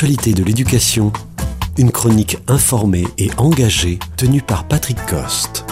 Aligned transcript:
L'actualité 0.00 0.32
de 0.32 0.42
l'éducation, 0.42 1.12
une 1.76 1.92
chronique 1.92 2.38
informée 2.48 3.04
et 3.18 3.28
engagée 3.36 3.98
tenue 4.16 4.40
par 4.40 4.66
Patrick 4.66 4.96
Coste. 5.04 5.66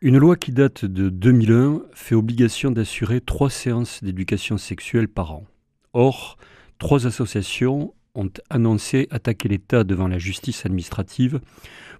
Une 0.00 0.18
loi 0.18 0.34
qui 0.34 0.50
date 0.50 0.84
de 0.84 1.08
2001 1.08 1.82
fait 1.94 2.16
obligation 2.16 2.72
d'assurer 2.72 3.20
trois 3.20 3.48
séances 3.48 4.02
d'éducation 4.02 4.58
sexuelle 4.58 5.06
par 5.06 5.30
an. 5.30 5.44
Or, 5.92 6.36
trois 6.80 7.06
associations 7.06 7.94
ont 8.16 8.30
annoncé 8.50 9.06
attaquer 9.12 9.48
l'État 9.48 9.84
devant 9.84 10.08
la 10.08 10.18
justice 10.18 10.66
administrative 10.66 11.38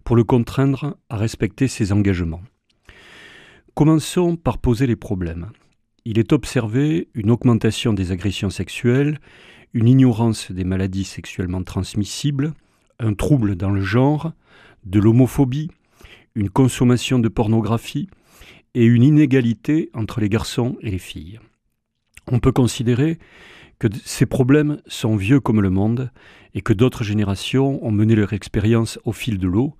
pour 0.03 0.17
le 0.17 0.25
contraindre 0.25 0.97
à 1.09 1.17
respecter 1.17 1.69
ses 1.69 1.93
engagements. 1.93 2.43
Commençons 3.75 4.35
par 4.35 4.59
poser 4.59 4.89
les 4.89 4.97
problèmes 4.97 5.53
il 6.11 6.19
est 6.19 6.33
observé 6.33 7.09
une 7.13 7.31
augmentation 7.31 7.93
des 7.93 8.13
agressions 8.13 8.49
sexuelles, 8.49 9.21
une 9.75 9.89
ignorance 9.89 10.51
des 10.51 10.65
maladies 10.65 11.05
sexuellement 11.05 11.63
transmissibles, 11.63 12.55
un 12.99 13.15
trouble 13.15 13.55
dans 13.57 13.71
le 13.71 13.83
genre, 13.83 14.33
de 14.85 15.01
l'homophobie, 15.01 15.71
une 16.35 16.51
consommation 16.51 17.19
de 17.19 17.29
pornographie 17.29 18.09
et 18.75 18.85
une 18.85 19.03
inégalité 19.03 19.91
entre 19.95 20.21
les 20.21 20.29
garçons 20.29 20.77
et 20.81 20.91
les 20.91 20.99
filles. 20.99 21.41
On 22.31 22.41
peut 22.41 22.53
considérer 22.53 23.19
que 23.79 23.89
ces 24.05 24.27
problèmes 24.27 24.81
sont 24.87 25.17
vieux 25.17 25.41
comme 25.41 25.61
le 25.61 25.71
monde 25.71 26.11
et 26.55 26.61
que 26.61 26.73
d'autres 26.73 27.05
générations 27.05 27.85
ont 27.85 27.91
mené 27.91 28.15
leur 28.15 28.33
expérience 28.33 28.99
au 29.05 29.13
fil 29.13 29.39
de 29.39 29.49
l'eau, 29.49 29.77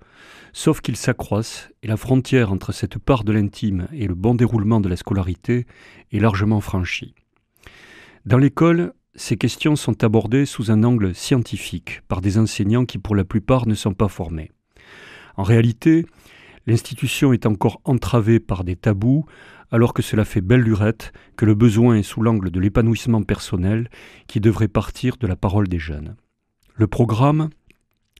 sauf 0.53 0.81
qu'ils 0.81 0.95
s'accroissent 0.95 1.69
et 1.83 1.87
la 1.87 1.97
frontière 1.97 2.51
entre 2.51 2.71
cette 2.71 2.97
part 2.97 3.23
de 3.23 3.31
l'intime 3.31 3.87
et 3.91 4.07
le 4.07 4.15
bon 4.15 4.35
déroulement 4.35 4.79
de 4.79 4.89
la 4.89 4.95
scolarité 4.95 5.65
est 6.11 6.19
largement 6.19 6.61
franchie. 6.61 7.13
Dans 8.25 8.37
l'école, 8.37 8.93
ces 9.19 9.35
questions 9.35 9.75
sont 9.75 10.05
abordées 10.05 10.45
sous 10.45 10.71
un 10.71 10.81
angle 10.85 11.13
scientifique 11.13 12.01
par 12.07 12.21
des 12.21 12.37
enseignants 12.37 12.85
qui 12.85 12.97
pour 12.97 13.17
la 13.17 13.25
plupart 13.25 13.67
ne 13.67 13.75
sont 13.75 13.93
pas 13.93 14.07
formés. 14.07 14.49
En 15.35 15.43
réalité, 15.43 16.05
l'institution 16.67 17.33
est 17.33 17.45
encore 17.45 17.81
entravée 17.83 18.39
par 18.39 18.63
des 18.63 18.77
tabous 18.77 19.25
alors 19.71 19.93
que 19.93 20.01
cela 20.01 20.23
fait 20.23 20.39
belle 20.39 20.61
lurette 20.61 21.11
que 21.35 21.43
le 21.43 21.53
besoin 21.53 21.95
est 21.95 22.03
sous 22.03 22.21
l'angle 22.21 22.49
de 22.49 22.61
l'épanouissement 22.61 23.21
personnel 23.21 23.89
qui 24.27 24.39
devrait 24.39 24.69
partir 24.69 25.17
de 25.17 25.27
la 25.27 25.35
parole 25.35 25.67
des 25.67 25.79
jeunes. 25.79 26.15
Le 26.75 26.87
programme 26.87 27.49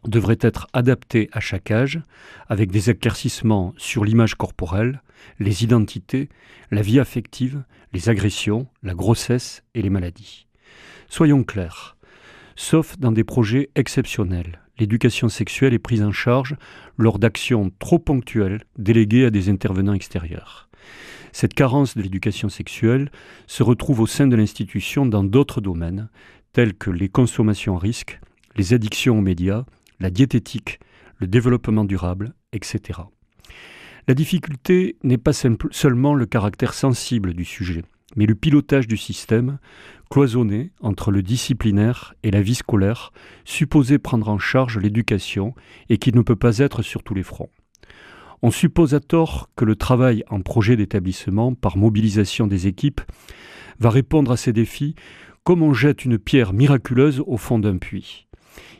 devrait 0.03 0.37
être 0.41 0.67
adapté 0.73 1.29
à 1.31 1.39
chaque 1.39 1.71
âge, 1.71 2.01
avec 2.49 2.71
des 2.71 2.89
éclaircissements 2.89 3.73
sur 3.77 4.03
l'image 4.03 4.35
corporelle, 4.35 5.01
les 5.39 5.63
identités, 5.63 6.27
la 6.71 6.81
vie 6.81 6.99
affective, 6.99 7.63
les 7.93 8.09
agressions, 8.09 8.67
la 8.83 8.93
grossesse 8.93 9.63
et 9.75 9.81
les 9.81 9.89
maladies. 9.89 10.48
Soyons 11.09 11.43
clairs, 11.43 11.97
sauf 12.55 12.99
dans 12.99 13.11
des 13.11 13.23
projets 13.23 13.71
exceptionnels, 13.73 14.61
l'éducation 14.77 15.27
sexuelle 15.27 15.73
est 15.73 15.79
prise 15.79 16.03
en 16.03 16.11
charge 16.11 16.55
lors 16.97 17.17
d'actions 17.17 17.71
trop 17.79 17.97
ponctuelles 17.97 18.61
déléguées 18.77 19.25
à 19.25 19.31
des 19.31 19.49
intervenants 19.49 19.95
extérieurs. 19.95 20.69
Cette 21.31 21.55
carence 21.55 21.97
de 21.97 22.03
l'éducation 22.03 22.47
sexuelle 22.47 23.11
se 23.47 23.63
retrouve 23.63 24.01
au 24.01 24.07
sein 24.07 24.27
de 24.27 24.35
l'institution 24.35 25.07
dans 25.07 25.23
d'autres 25.23 25.61
domaines, 25.61 26.09
tels 26.53 26.75
que 26.75 26.91
les 26.91 27.09
consommations 27.09 27.75
à 27.75 27.79
risque, 27.79 28.19
les 28.55 28.75
addictions 28.75 29.17
aux 29.17 29.21
médias, 29.21 29.65
la 29.99 30.11
diététique, 30.11 30.79
le 31.17 31.25
développement 31.25 31.85
durable, 31.85 32.35
etc. 32.53 32.99
La 34.07 34.13
difficulté 34.13 34.95
n'est 35.03 35.17
pas 35.17 35.33
seulement 35.33 36.13
le 36.13 36.27
caractère 36.27 36.75
sensible 36.75 37.33
du 37.33 37.45
sujet, 37.45 37.83
mais 38.15 38.25
le 38.25 38.35
pilotage 38.35 38.87
du 38.87 38.97
système, 38.97 39.59
cloisonné 40.09 40.71
entre 40.81 41.11
le 41.11 41.21
disciplinaire 41.21 42.15
et 42.23 42.31
la 42.31 42.41
vie 42.41 42.55
scolaire, 42.55 43.11
supposé 43.45 43.99
prendre 43.99 44.29
en 44.29 44.39
charge 44.39 44.77
l'éducation 44.77 45.53
et 45.89 45.97
qui 45.97 46.11
ne 46.11 46.21
peut 46.21 46.35
pas 46.35 46.57
être 46.59 46.81
sur 46.81 47.03
tous 47.03 47.13
les 47.13 47.23
fronts. 47.23 47.49
On 48.41 48.51
suppose 48.51 48.93
à 48.93 48.99
tort 48.99 49.49
que 49.55 49.65
le 49.65 49.75
travail 49.75 50.23
en 50.29 50.41
projet 50.41 50.77
d'établissement 50.77 51.53
par 51.53 51.77
mobilisation 51.77 52.47
des 52.47 52.67
équipes 52.67 53.01
va 53.79 53.89
répondre 53.89 54.31
à 54.31 54.37
ces 54.37 54.53
défis 54.53 54.95
comme 55.43 55.61
on 55.61 55.73
jette 55.73 56.05
une 56.05 56.17
pierre 56.17 56.53
miraculeuse 56.53 57.23
au 57.25 57.37
fond 57.37 57.59
d'un 57.59 57.77
puits. 57.77 58.28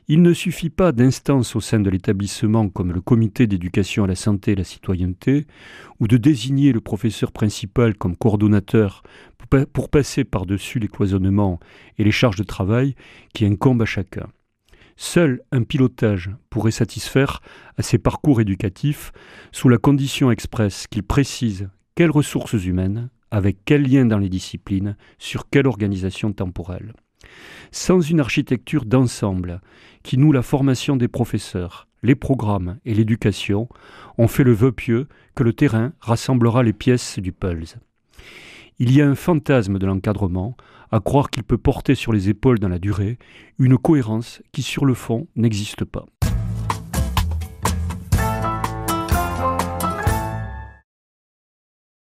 Il 0.08 0.22
ne 0.22 0.34
suffit 0.34 0.70
pas 0.70 0.92
d'instances 0.92 1.56
au 1.56 1.62
sein 1.62 1.80
de 1.80 1.90
l'établissement 1.90 2.70
comme 2.70 2.92
le 2.92 3.02
comité 3.02 3.48
d'éducation 3.48 4.04
à 4.04 4.08
la 4.08 4.16
santé 4.16 4.54
et 4.54 4.56
la 4.56 4.64
citoyenneté, 4.64 5.46
ou 6.00 6.08
de 6.08 6.18
désigner 6.18 6.72
le 6.72 6.82
professeur 6.82 7.32
principal 7.32 7.96
comme 7.96 8.16
coordonnateur 8.18 9.04
pour 9.74 9.90
passer 9.90 10.24
par-dessus 10.24 10.80
les 10.80 10.88
cloisonnements 10.88 11.60
et 11.98 12.04
les 12.04 12.12
charges 12.12 12.38
de 12.38 12.44
travail 12.44 12.96
qui 13.34 13.46
incombent 13.46 13.82
à 13.82 13.86
chacun. 13.86 14.28
Seul 14.96 15.42
un 15.52 15.64
pilotage 15.64 16.30
pourrait 16.50 16.72
satisfaire 16.72 17.42
à 17.78 17.84
ces 17.84 17.98
parcours 17.98 18.42
éducatifs 18.42 19.12
sous 19.52 19.70
la 19.70 19.78
condition 19.78 20.30
expresse 20.30 20.88
qu'il 20.88 21.04
précise 21.04 21.70
quelles 21.96 22.12
ressources 22.12 22.54
humaines, 22.66 23.10
avec 23.32 23.60
quels 23.64 23.84
liens 23.84 24.06
dans 24.06 24.18
les 24.18 24.30
disciplines, 24.30 24.98
sur 25.18 25.50
quelle 25.50 25.68
organisation 25.68 26.34
temporelle 26.34 26.94
sans 27.72 28.02
une 28.02 28.20
architecture 28.20 28.86
d'ensemble 28.86 29.62
qui 30.04 30.18
noue 30.18 30.32
la 30.32 30.42
formation 30.42 30.96
des 30.96 31.08
professeurs, 31.08 31.88
les 32.04 32.16
programmes 32.16 32.80
et 32.86 32.94
l'éducation, 32.94 33.68
on 34.18 34.28
fait 34.28 34.44
le 34.44 34.54
vœu 34.54 34.72
pieux 34.72 35.08
que 35.36 35.44
le 35.44 35.54
terrain 35.54 35.94
rassemblera 36.00 36.64
les 36.64 36.74
pièces 36.74 37.20
du 37.20 37.32
pulse. 37.32 37.78
Il 38.80 38.94
y 38.94 39.02
a 39.02 39.08
un 39.08 39.16
fantasme 39.16 39.78
de 39.78 39.86
l'encadrement, 39.86 40.56
à 40.92 41.02
croire 41.02 41.30
qu'il 41.30 41.44
peut 41.44 41.58
porter 41.58 41.96
sur 41.96 42.14
les 42.14 42.30
épaules 42.30 42.60
dans 42.60 42.70
la 42.70 42.80
durée 42.80 43.18
une 43.60 43.78
cohérence 43.78 44.42
qui 44.52 44.62
sur 44.62 44.86
le 44.86 44.94
fond 44.94 45.28
n'existe 45.36 45.86
pas. 45.86 46.06